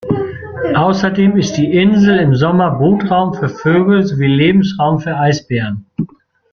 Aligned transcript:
Außerdem 0.73 1.37
ist 1.37 1.57
die 1.57 1.73
Insel 1.73 2.17
im 2.17 2.33
Sommer 2.35 2.71
Brutraum 2.71 3.35
für 3.35 3.49
Vögel, 3.49 4.03
sowie 4.03 4.25
Lebensraum 4.25 4.99
für 4.99 5.15
Eisbären. 5.15 5.85